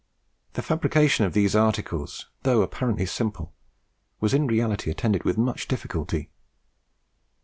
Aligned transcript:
The 0.53 0.63
fabrication 0.63 1.27
of 1.27 1.33
these 1.33 1.55
articles, 1.55 2.27
though 2.41 2.63
apparently 2.63 3.05
simple, 3.05 3.53
was 4.19 4.33
in 4.33 4.47
reality 4.47 4.89
attended 4.89 5.23
with 5.25 5.37
much 5.37 5.67
difficulty. 5.67 6.31